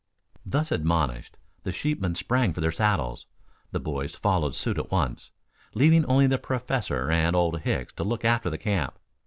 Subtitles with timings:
[0.43, 3.27] Thus admonished, the sheepmen sprang for their saddles.
[3.69, 5.29] The boys followed suit at once,
[5.75, 8.97] leaving only the Professor and Old Hicks to look after the camp.